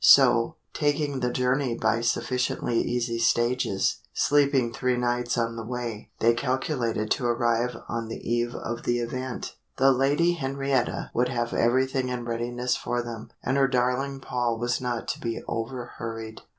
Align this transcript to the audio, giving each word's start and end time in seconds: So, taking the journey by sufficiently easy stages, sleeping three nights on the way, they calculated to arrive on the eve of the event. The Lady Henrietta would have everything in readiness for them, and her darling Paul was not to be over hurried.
So, 0.03 0.55
taking 0.73 1.19
the 1.19 1.29
journey 1.29 1.77
by 1.77 2.01
sufficiently 2.01 2.79
easy 2.81 3.19
stages, 3.19 3.97
sleeping 4.15 4.73
three 4.73 4.97
nights 4.97 5.37
on 5.37 5.55
the 5.55 5.63
way, 5.63 6.09
they 6.19 6.33
calculated 6.33 7.11
to 7.11 7.27
arrive 7.27 7.77
on 7.87 8.07
the 8.07 8.15
eve 8.17 8.55
of 8.55 8.81
the 8.81 8.97
event. 8.97 9.57
The 9.77 9.91
Lady 9.91 10.33
Henrietta 10.33 11.11
would 11.13 11.29
have 11.29 11.53
everything 11.53 12.09
in 12.09 12.25
readiness 12.25 12.75
for 12.75 13.03
them, 13.03 13.29
and 13.43 13.57
her 13.57 13.67
darling 13.67 14.21
Paul 14.21 14.57
was 14.57 14.81
not 14.81 15.07
to 15.09 15.19
be 15.19 15.43
over 15.47 15.85
hurried. 15.99 16.41